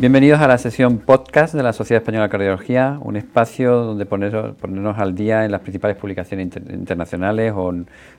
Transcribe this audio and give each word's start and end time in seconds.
Bienvenidos 0.00 0.40
a 0.40 0.46
la 0.46 0.58
sesión 0.58 0.98
podcast 0.98 1.54
de 1.54 1.62
la 1.64 1.72
Sociedad 1.72 2.00
Española 2.00 2.26
de 2.26 2.30
Cardiología, 2.30 3.00
un 3.02 3.16
espacio 3.16 3.78
donde 3.78 4.06
ponernos 4.06 4.96
al 4.96 5.16
día 5.16 5.44
en 5.44 5.50
las 5.50 5.60
principales 5.60 5.96
publicaciones 5.96 6.54
internacionales 6.70 7.52
o 7.56 7.74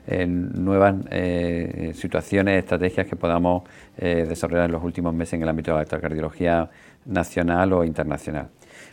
en, 0.06 0.62
nuevas 0.62 0.96
eh, 1.10 1.92
situaciones, 1.94 2.58
estrategias 2.58 3.06
que 3.06 3.16
podamos 3.16 3.62
eh, 3.96 4.26
desarrollar 4.28 4.66
en 4.66 4.72
los 4.72 4.84
últimos 4.84 5.14
meses 5.14 5.32
en 5.32 5.42
el 5.42 5.48
ámbito 5.48 5.74
de 5.74 5.86
la 5.90 6.00
cardiología 6.00 6.68
nacional 7.06 7.72
o 7.72 7.82
internacional. 7.82 8.48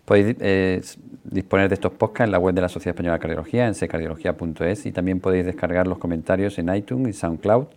Podéis 0.05 0.37
eh, 0.39 0.81
disponer 1.25 1.67
de 1.67 1.75
estos 1.75 1.91
podcasts 1.91 2.29
en 2.29 2.31
la 2.31 2.39
web 2.39 2.55
de 2.55 2.61
la 2.61 2.69
Sociedad 2.69 2.95
Española 2.95 3.15
de 3.15 3.19
Cardiología, 3.19 3.67
en 3.67 3.75
secardiología.es, 3.75 4.85
y 4.85 4.93
también 4.93 5.19
podéis 5.19 5.45
descargar 5.45 5.87
los 5.87 5.97
comentarios 5.97 6.57
en 6.57 6.73
iTunes 6.73 7.17
y 7.17 7.19
SoundCloud. 7.19 7.67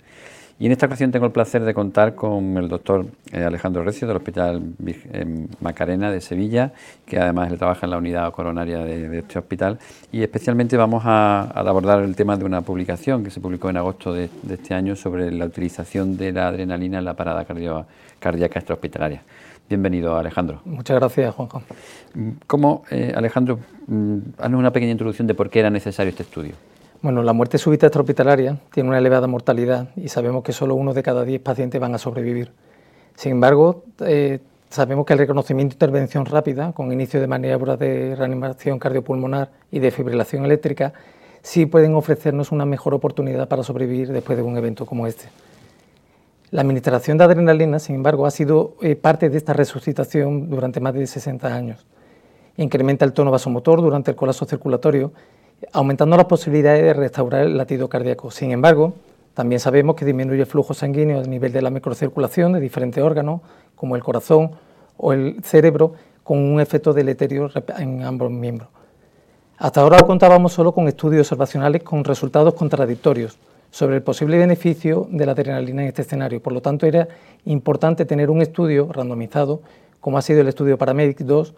Y 0.61 0.67
en 0.67 0.73
esta 0.73 0.85
ocasión 0.85 1.11
tengo 1.11 1.25
el 1.25 1.33
placer 1.33 1.65
de 1.65 1.73
contar 1.73 2.15
con 2.15 2.59
el 2.59 2.69
doctor 2.69 3.07
eh, 3.33 3.43
Alejandro 3.43 3.83
Recio 3.83 4.07
del 4.07 4.19
Hospital 4.19 4.75
eh, 4.87 5.47
Macarena 5.63 6.13
de 6.13 6.21
Sevilla, 6.21 6.75
que 7.07 7.19
además 7.19 7.51
él 7.51 7.57
trabaja 7.57 7.87
en 7.87 7.91
la 7.93 7.97
unidad 7.97 8.31
coronaria 8.31 8.81
de, 8.81 9.21
este 9.21 9.39
hospital. 9.39 9.79
Y 10.13 10.23
especialmente 10.23 10.77
vamos 10.77 11.03
a, 11.07 11.45
abordar 11.45 12.03
el 12.03 12.15
tema 12.15 12.37
de 12.37 12.45
una 12.45 12.61
publicación 12.61 13.25
que 13.25 13.31
se 13.31 13.41
publicó 13.41 13.71
en 13.71 13.79
agosto 13.79 14.13
de, 14.13 14.29
este 14.51 14.75
año 14.75 14.97
sobre 14.97 15.33
la 15.33 15.47
utilización 15.47 16.19
de 16.19 16.31
la 16.31 16.49
adrenalina 16.49 16.99
en 16.99 17.07
la 17.07 17.15
parada 17.15 17.47
cardíaca 17.47 18.59
extrahospitalaria. 18.59 19.23
Bienvenido, 19.67 20.15
Alejandro. 20.15 20.61
Muchas 20.67 20.99
gracias, 20.99 21.35
Juanjo. 21.37 21.63
¿Cómo, 22.47 22.83
eh, 22.91 23.15
Alejandro, 23.17 23.61
mm, 23.87 24.19
haznos 24.37 24.59
una 24.59 24.75
pequeña 24.75 24.93
introducción 24.93 25.27
de 25.27 25.33
por 25.33 25.49
qué 25.49 25.61
era 25.61 25.71
necesario 25.71 26.11
este 26.11 26.25
estudio? 26.25 26.53
Bueno, 27.03 27.23
la 27.23 27.33
muerte 27.33 27.57
súbita 27.57 27.87
extrahospitalaria 27.87 28.59
tiene 28.75 28.91
una 28.91 28.99
elevada 28.99 29.27
mortalidad 29.27 29.89
y 29.97 30.09
sabemos 30.09 30.45
que 30.45 30.53
solo 30.53 30.75
uno 30.75 30.93
de 30.93 31.03
cada 31.03 31.25
diez 31.25 31.41
pacientes 31.41 31.81
van 31.81 31.95
a 31.95 31.99
sobrevivir. 31.99 32.53
Sin 33.15 33.33
embargo, 33.33 33.85
eh, 34.01 34.41
sabemos 34.69 35.07
que 35.07 35.15
el 35.15 35.19
reconocimiento 35.19 35.71
de 35.71 35.77
intervención 35.77 36.27
rápida, 36.27 36.73
con 36.73 36.93
inicio 36.93 37.19
de 37.19 37.27
maniobras 37.27 37.79
de 37.79 38.15
reanimación 38.17 38.79
cardiopulmonar 38.79 39.51
y 39.71 39.79
de 39.79 39.91
fibrilación 39.91 40.45
eléctrica, 40.45 40.93
sí 41.41 41.65
pueden 41.65 41.95
ofrecernos 41.95 42.53
una 42.53 42.67
mejor 42.67 42.93
oportunidad 42.93 43.49
para 43.49 43.63
sobrevivir 43.63 44.13
después 44.13 44.37
de 44.37 44.45
un 44.45 44.59
evento 44.59 44.85
como 44.85 45.07
este. 45.07 45.31
La 46.51 46.61
administración 46.61 47.17
de 47.17 47.25
adrenalina, 47.25 47.79
sin 47.79 47.95
embargo, 47.95 48.27
ha 48.27 48.31
sido 48.31 48.75
eh, 48.83 48.95
parte 48.95 49.31
de 49.31 49.39
esta 49.39 49.55
resucitación 49.55 50.51
durante 50.51 50.81
más 50.81 50.93
de 50.93 51.07
60 51.07 51.49
años. 51.49 51.87
Incrementa 52.59 53.07
el 53.07 53.15
tono 53.15 53.31
vasomotor 53.31 53.81
durante 53.81 54.11
el 54.11 54.19
colapso 54.19 54.45
circulatorio 54.45 55.13
aumentando 55.73 56.17
las 56.17 56.27
posibilidades 56.27 56.83
de 56.83 56.95
restaurar 56.95 57.43
el 57.43 57.57
latido 57.57 57.89
cardíaco. 57.89 58.31
Sin 58.31 58.51
embargo, 58.53 58.95
también 59.35 59.61
sabemos 59.61 59.97
que 59.97 60.05
disminuye 60.05 60.41
el 60.41 60.47
flujo 60.47 60.75
sanguíneo 60.75 61.21
a 61.21 61.25
nivel 61.25 61.53
de 61.53 61.63
la 61.63 61.71
microcirculación 61.71 62.53
de 62.53 62.61
diferentes 62.61 63.03
órganos, 63.03 63.41
como 63.77 63.97
el 63.97 64.03
corazón 64.03 64.53
o 64.97 65.13
el 65.13 65.43
cerebro, 65.43 65.95
con 66.23 66.39
un 66.39 66.61
efecto 66.61 66.93
deleterio 66.93 67.51
en 67.79 68.03
ambos 68.03 68.31
miembros. 68.31 68.69
Hasta 69.59 69.81
ahora 69.83 69.99
contábamos 70.01 70.53
solo 70.53 70.73
con 70.73 70.89
estudios 70.89 71.27
observacionales 71.33 71.83
con 71.83 72.05
resultados 72.05 72.55
contradictorios 72.55 73.39
sobre 73.71 73.97
el 73.97 74.03
posible 74.03 74.39
beneficio 74.39 75.07
de 75.11 75.27
la 75.27 75.33
adrenalina 75.33 75.83
en 75.83 75.89
este 75.89 76.03
escenario. 76.03 76.43
Por 76.43 76.53
lo 76.53 76.61
tanto, 76.61 76.87
era 76.87 77.09
importante 77.45 78.05
tener 78.05 78.31
un 78.31 78.43
estudio 78.43 78.91
randomizado, 78.93 79.61
como 80.01 80.19
ha 80.19 80.23
sido 80.23 80.41
el 80.41 80.49
estudio 80.49 80.79
Paramedic 80.79 81.19
2, 81.19 81.55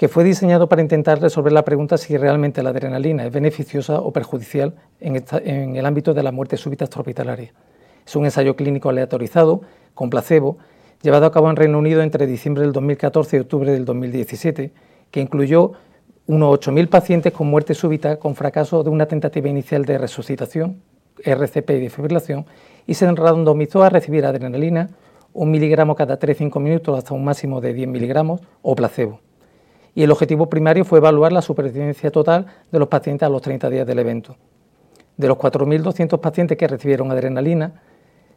que 0.00 0.08
fue 0.08 0.24
diseñado 0.24 0.66
para 0.66 0.80
intentar 0.80 1.20
resolver 1.20 1.52
la 1.52 1.62
pregunta 1.62 1.98
si 1.98 2.16
realmente 2.16 2.62
la 2.62 2.70
adrenalina 2.70 3.26
es 3.26 3.30
beneficiosa 3.30 4.00
o 4.00 4.14
perjudicial 4.14 4.72
en, 4.98 5.76
el 5.76 5.84
ámbito 5.84 6.14
de 6.14 6.22
la 6.22 6.32
muerte 6.32 6.56
súbita 6.56 6.86
extrahospitalaria. 6.86 7.52
Es 8.06 8.16
un 8.16 8.24
ensayo 8.24 8.56
clínico 8.56 8.88
aleatorizado 8.88 9.60
con 9.92 10.08
placebo 10.08 10.56
llevado 11.02 11.26
a 11.26 11.32
cabo 11.32 11.50
en 11.50 11.56
Reino 11.56 11.78
Unido 11.78 12.00
entre 12.00 12.26
diciembre 12.26 12.62
del 12.62 12.72
2014 12.72 13.36
y 13.36 13.40
octubre 13.40 13.72
del 13.72 13.84
2017, 13.84 14.72
que 15.10 15.20
incluyó 15.20 15.72
unos 16.26 16.58
8.000 16.60 16.88
pacientes 16.88 17.34
con 17.34 17.48
muerte 17.48 17.74
súbita 17.74 18.16
con 18.16 18.34
fracaso 18.34 18.82
de 18.82 18.88
una 18.88 19.04
tentativa 19.04 19.50
inicial 19.50 19.84
de 19.84 19.98
resucitación, 19.98 20.80
RCP 21.22 21.72
y 21.72 21.78
defibrilación, 21.78 22.46
y 22.86 22.94
se 22.94 23.12
randomizó 23.12 23.82
a 23.82 23.90
recibir 23.90 24.24
adrenalina, 24.24 24.88
un 25.34 25.50
miligramo 25.50 25.94
cada 25.94 26.18
3-5 26.18 26.58
minutos 26.58 26.96
hasta 26.96 27.12
un 27.12 27.22
máximo 27.22 27.60
de 27.60 27.74
10 27.74 27.88
miligramos, 27.90 28.40
o 28.62 28.74
placebo 28.74 29.20
y 29.94 30.02
el 30.02 30.10
objetivo 30.10 30.48
primario 30.48 30.84
fue 30.84 30.98
evaluar 30.98 31.32
la 31.32 31.42
supervivencia 31.42 32.10
total 32.10 32.46
de 32.70 32.78
los 32.78 32.88
pacientes 32.88 33.26
a 33.26 33.30
los 33.30 33.42
30 33.42 33.70
días 33.70 33.86
del 33.86 33.98
evento. 33.98 34.36
De 35.16 35.28
los 35.28 35.36
4.200 35.36 36.18
pacientes 36.20 36.56
que 36.56 36.68
recibieron 36.68 37.10
adrenalina, 37.10 37.82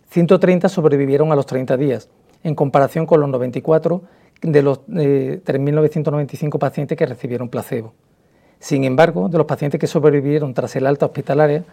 130 0.09 0.69
sobrevivieron 0.69 1.31
a 1.31 1.35
los 1.35 1.45
30 1.45 1.77
días, 1.77 2.09
en 2.43 2.55
comparación 2.55 3.05
con 3.05 3.19
los 3.21 3.29
94 3.29 4.01
de 4.41 4.61
los 4.61 4.85
3.995 4.87 6.55
eh, 6.55 6.59
pacientes 6.59 6.97
que 6.97 7.05
recibieron 7.05 7.49
placebo. 7.49 7.93
Sin 8.59 8.83
embargo, 8.83 9.29
de 9.29 9.37
los 9.37 9.47
pacientes 9.47 9.79
que 9.79 9.87
sobrevivieron 9.87 10.53
tras 10.53 10.75
el 10.75 10.85
alta 10.87 11.05
hospitalaria, 11.05 11.63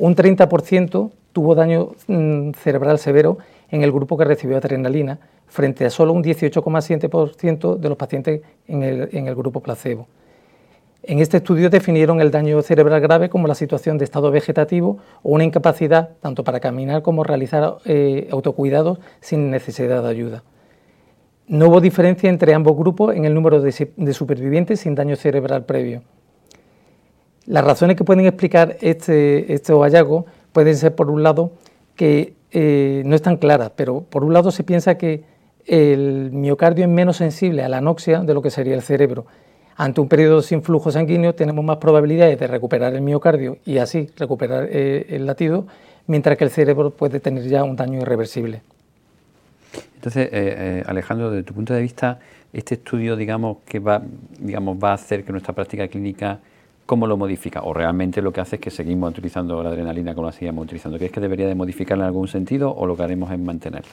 un 0.00 0.16
30% 0.16 1.10
tuvo 1.32 1.54
daño 1.54 1.90
mm, 2.06 2.52
cerebral 2.52 2.98
severo 2.98 3.38
en 3.70 3.82
el 3.82 3.92
grupo 3.92 4.16
que 4.16 4.24
recibió 4.24 4.56
adrenalina, 4.56 5.18
frente 5.46 5.84
a 5.84 5.90
solo 5.90 6.12
un 6.12 6.24
18,7% 6.24 7.76
de 7.76 7.88
los 7.88 7.98
pacientes 7.98 8.40
en 8.66 8.82
el, 8.82 9.34
grupo 9.34 9.60
placebo. 9.60 10.08
En 11.02 11.18
este 11.18 11.38
estudio 11.38 11.70
definieron 11.70 12.20
el 12.20 12.30
daño 12.30 12.60
cerebral 12.62 13.00
grave 13.00 13.28
como 13.28 13.46
la 13.46 13.54
situación 13.54 13.98
de 13.98 14.04
estado 14.04 14.30
vegetativo 14.30 14.98
o 15.22 15.30
una 15.30 15.44
incapacidad 15.44 16.10
tanto 16.20 16.44
para 16.44 16.60
caminar 16.60 17.02
como 17.02 17.24
realizar 17.24 17.76
eh, 17.84 18.28
autocuidados 18.30 18.98
sin 19.20 19.50
necesidad 19.50 20.02
de 20.02 20.08
ayuda. 20.08 20.42
No 21.46 21.68
hubo 21.68 21.80
diferencia 21.80 22.30
entre 22.30 22.54
ambos 22.54 22.76
grupos 22.76 23.16
en 23.16 23.24
el 23.24 23.34
número 23.34 23.60
de, 23.60 23.72
supervivientes 24.12 24.80
sin 24.80 24.94
daño 24.94 25.16
cerebral 25.16 25.64
previo. 25.64 26.02
Las 27.46 27.64
razones 27.64 27.96
que 27.96 28.04
pueden 28.04 28.26
explicar 28.26 28.76
este, 28.80 29.52
este 29.52 29.72
hallazgo 29.72 30.26
pueden 30.52 30.76
ser, 30.76 30.94
por 30.94 31.10
un 31.10 31.22
lado, 31.22 31.52
que 31.96 32.34
eh, 32.52 33.02
no 33.04 33.14
están 33.14 33.36
claras, 33.36 33.72
pero 33.74 34.02
por 34.02 34.24
un 34.24 34.32
lado 34.32 34.50
se 34.50 34.64
piensa 34.64 34.96
que 34.96 35.22
el 35.66 36.30
miocardio 36.32 36.84
es 36.84 36.90
menos 36.90 37.16
sensible 37.16 37.62
a 37.62 37.68
la 37.68 37.78
anoxia 37.78 38.20
de 38.20 38.34
lo 38.34 38.42
que 38.42 38.50
sería 38.50 38.74
el 38.74 38.82
cerebro. 38.82 39.26
Ante 39.76 40.00
un 40.00 40.08
periodo 40.08 40.42
sin 40.42 40.62
flujo 40.62 40.90
sanguíneo 40.90 41.34
tenemos 41.34 41.64
más 41.64 41.78
probabilidades 41.78 42.38
de 42.38 42.46
recuperar 42.46 42.94
el 42.94 43.00
miocardio 43.00 43.58
y 43.64 43.78
así 43.78 44.10
recuperar 44.16 44.68
eh, 44.70 45.06
el 45.10 45.26
latido, 45.26 45.66
mientras 46.06 46.36
que 46.36 46.44
el 46.44 46.50
cerebro 46.50 46.90
puede 46.90 47.20
tener 47.20 47.44
ya 47.44 47.64
un 47.64 47.76
daño 47.76 48.00
irreversible. 48.00 48.62
Entonces, 49.94 50.28
eh, 50.32 50.82
Alejandro, 50.86 51.30
desde 51.30 51.44
tu 51.44 51.54
punto 51.54 51.74
de 51.74 51.82
vista, 51.82 52.18
este 52.52 52.74
estudio, 52.74 53.16
digamos, 53.16 53.58
que 53.66 53.78
va, 53.78 54.02
digamos, 54.38 54.78
va 54.82 54.90
a 54.90 54.94
hacer 54.94 55.24
que 55.24 55.32
nuestra 55.32 55.54
práctica 55.54 55.86
clínica 55.88 56.40
¿cómo 56.90 57.06
lo 57.06 57.16
modifica? 57.16 57.62
¿O 57.62 57.72
realmente 57.72 58.20
lo 58.20 58.32
que 58.32 58.40
hace 58.40 58.56
es 58.56 58.62
que 58.62 58.68
seguimos 58.68 59.12
utilizando 59.12 59.62
la 59.62 59.68
adrenalina 59.68 60.12
como 60.12 60.26
la 60.26 60.32
seguimos 60.32 60.64
utilizando? 60.64 60.98
¿Crees 60.98 61.12
que 61.12 61.20
debería 61.20 61.46
de 61.46 61.54
modificarla 61.54 62.02
en 62.02 62.08
algún 62.08 62.26
sentido 62.26 62.74
o 62.74 62.84
lo 62.84 62.96
que 62.96 63.04
haremos 63.04 63.30
es 63.30 63.38
mantenerla? 63.38 63.88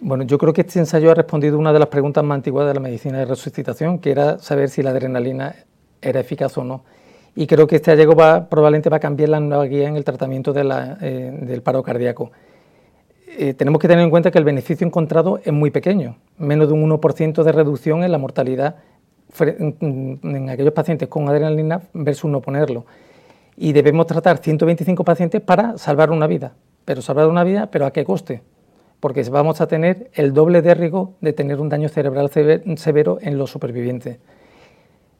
Bueno, 0.00 0.22
yo 0.22 0.38
creo 0.38 0.52
que 0.52 0.60
este 0.60 0.78
ensayo 0.78 1.10
ha 1.10 1.14
respondido 1.14 1.58
una 1.58 1.72
de 1.72 1.80
las 1.80 1.88
preguntas 1.88 2.22
más 2.22 2.36
antiguas 2.36 2.68
de 2.68 2.74
la 2.74 2.78
medicina 2.78 3.18
de 3.18 3.24
resucitación, 3.24 3.98
que 3.98 4.12
era 4.12 4.38
saber 4.38 4.68
si 4.68 4.80
la 4.84 4.90
adrenalina 4.90 5.56
era 6.00 6.20
eficaz 6.20 6.56
o 6.56 6.62
no. 6.62 6.84
Y 7.34 7.48
creo 7.48 7.66
que 7.66 7.76
este 7.76 7.90
hallazgo 7.90 8.14
va, 8.14 8.48
probablemente 8.48 8.90
va 8.90 8.98
a 8.98 9.00
cambiar 9.00 9.30
la 9.30 9.40
nueva 9.40 9.64
guía 9.64 9.88
en 9.88 9.96
el 9.96 10.04
tratamiento 10.04 10.54
eh, 10.54 11.36
del 11.42 11.62
paro 11.62 11.82
cardíaco. 11.82 12.30
Eh, 13.26 13.54
tenemos 13.54 13.80
que 13.80 13.88
tener 13.88 14.04
en 14.04 14.10
cuenta 14.10 14.30
que 14.30 14.38
el 14.38 14.44
beneficio 14.44 14.86
encontrado 14.86 15.40
es 15.44 15.52
muy 15.52 15.72
pequeño, 15.72 16.14
menos 16.38 16.68
de 16.68 16.74
un 16.74 16.88
1% 16.88 17.42
de 17.42 17.50
reducción 17.50 18.04
en 18.04 18.12
la 18.12 18.18
mortalidad 18.18 18.76
en 19.38 20.48
aquellos 20.50 20.72
pacientes 20.72 21.08
con 21.08 21.28
adrenalina 21.28 21.82
versus 21.92 22.30
no 22.30 22.40
ponerlo. 22.40 22.86
Y 23.56 23.72
debemos 23.72 24.06
tratar 24.06 24.38
125 24.38 25.04
pacientes 25.04 25.40
para 25.40 25.78
salvar 25.78 26.10
una 26.10 26.26
vida, 26.26 26.54
pero 26.84 27.00
salvar 27.00 27.26
una 27.26 27.44
vida, 27.44 27.70
pero 27.70 27.86
¿a 27.86 27.92
qué 27.92 28.04
coste? 28.04 28.42
Porque 29.00 29.22
vamos 29.24 29.60
a 29.60 29.66
tener 29.66 30.10
el 30.14 30.32
doble 30.32 30.62
de 30.62 30.74
riesgo 30.74 31.14
de 31.20 31.32
tener 31.32 31.60
un 31.60 31.68
daño 31.68 31.88
cerebral 31.88 32.30
severo 32.30 33.18
en 33.20 33.38
los 33.38 33.50
supervivientes. 33.50 34.18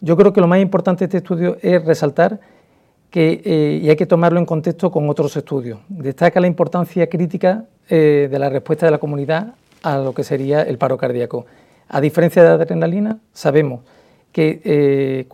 Yo 0.00 0.16
creo 0.16 0.32
que 0.32 0.40
lo 0.40 0.46
más 0.46 0.60
importante 0.60 1.00
de 1.00 1.04
este 1.06 1.18
estudio 1.18 1.56
es 1.62 1.82
resaltar 1.84 2.40
que, 3.10 3.40
eh, 3.44 3.80
y 3.82 3.88
hay 3.88 3.96
que 3.96 4.06
tomarlo 4.06 4.38
en 4.38 4.44
contexto 4.44 4.90
con 4.90 5.08
otros 5.08 5.36
estudios, 5.36 5.80
destaca 5.88 6.40
la 6.40 6.46
importancia 6.46 7.08
crítica 7.08 7.64
eh, 7.88 8.28
de 8.30 8.38
la 8.38 8.50
respuesta 8.50 8.84
de 8.84 8.92
la 8.92 8.98
comunidad 8.98 9.54
a 9.82 9.98
lo 9.98 10.12
que 10.12 10.24
sería 10.24 10.62
el 10.62 10.76
paro 10.76 10.98
cardíaco. 10.98 11.46
A 11.88 12.00
diferencia 12.00 12.42
de 12.42 12.48
la 12.48 12.54
adrenalina, 12.54 13.18
sabemos 13.32 13.80
que 14.32 14.60
eh, 14.64 15.26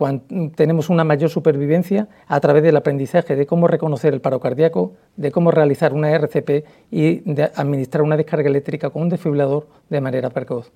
tenemos 0.55 0.89
una 0.89 1.03
mayor 1.03 1.29
supervivencia 1.29 2.07
a 2.25 2.39
través 2.39 2.63
del 2.63 2.77
aprendizaje 2.77 3.35
de 3.35 3.45
cómo 3.45 3.67
reconocer 3.67 4.13
el 4.13 4.21
paro 4.21 4.39
cardíaco, 4.39 4.93
de 5.17 5.29
cómo 5.29 5.51
realizar 5.51 5.93
una 5.93 6.09
RCP 6.11 6.65
y 6.89 7.19
de 7.29 7.51
administrar 7.55 8.01
una 8.01 8.15
descarga 8.15 8.47
eléctrica 8.47 8.91
con 8.91 9.01
un 9.01 9.09
desfibrilador 9.09 9.67
de 9.89 9.99
manera 9.99 10.29
precoz. 10.29 10.71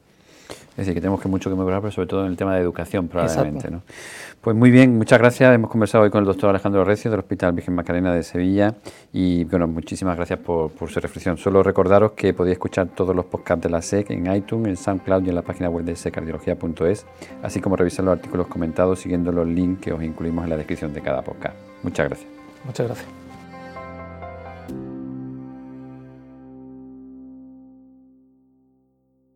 Es 0.50 0.78
decir, 0.78 0.94
que 0.94 1.02
tenemos 1.02 1.20
que 1.20 1.28
mucho 1.28 1.50
que 1.50 1.56
mejorar, 1.56 1.82
pero 1.82 1.92
sobre 1.92 2.08
todo 2.08 2.22
en 2.26 2.32
el 2.32 2.38
tema 2.38 2.56
de 2.56 2.62
educación, 2.62 3.08
probablemente. 3.08 3.72
¿no? 3.72 3.82
Pues 4.42 4.56
muy 4.56 4.72
bien, 4.72 4.98
muchas 4.98 5.20
gracias. 5.20 5.54
Hemos 5.54 5.70
conversado 5.72 6.04
hoy 6.04 6.10
con 6.10 6.20
el 6.20 6.26
doctor 6.26 6.50
Alejandro 6.50 6.86
Recio 6.86 7.10
del 7.10 7.20
Hospital 7.20 7.52
Virgen 7.54 7.76
Macarena 7.76 8.14
de 8.14 8.24
Sevilla 8.24 8.76
y 9.12 9.44
bueno, 9.46 9.68
muchísimas 9.68 10.16
gracias 10.16 10.40
por, 10.40 10.72
su 10.88 11.00
reflexión. 11.00 11.38
Solo 11.38 11.64
recordaros 11.64 12.12
que 12.12 12.34
podéis 12.34 12.54
escuchar 12.54 12.88
todos 12.88 13.16
los 13.16 13.26
podcasts 13.26 13.64
de 13.64 13.70
la 13.70 13.82
SEC 13.82 14.12
en 14.12 14.34
iTunes, 14.34 14.68
en 14.68 14.78
SoundCloud 14.78 15.26
y 15.26 15.30
en 15.30 15.36
la 15.36 15.42
página 15.42 15.70
web 15.70 15.84
de 15.84 15.96
secardiología.es, 15.96 17.06
así 17.44 17.60
como 17.60 17.76
revisar 17.76 18.06
los 18.06 18.14
artículos 18.14 18.48
comentados 18.48 19.00
siguiendo 19.00 19.32
los 19.32 19.48
links 19.48 19.82
que 19.82 19.92
os 19.92 20.04
incluimos 20.04 20.44
en 20.44 20.52
la 20.52 20.58
descripción 20.58 20.94
de 20.94 21.02
cada 21.02 21.22
podcast. 21.24 21.56
Muchas 21.84 22.08
gracias. 22.08 22.30
Muchas 22.64 22.88
gracias. 22.88 23.27